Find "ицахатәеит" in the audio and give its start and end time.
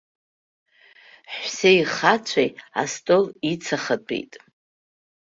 3.51-4.33